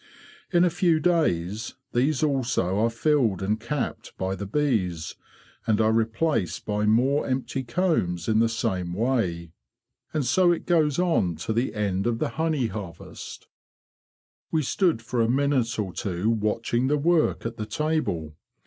[0.51, 5.13] In a few days these also are filled and capped by the bees,
[5.67, 9.51] and are replaced by more empty combs in the same way;
[10.11, 13.47] and so it goes on to the end of the honey harvest."
[14.49, 18.33] We stood for a minute or two watching the work at the table.